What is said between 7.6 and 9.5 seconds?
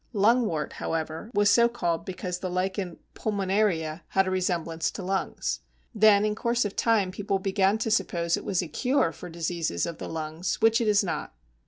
to suppose it was a cure for